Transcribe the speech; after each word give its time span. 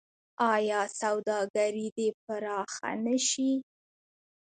آیا 0.53 0.81
سوداګري 0.99 1.87
دې 1.95 2.07
پراخه 2.23 2.89
نشي؟ 3.05 3.51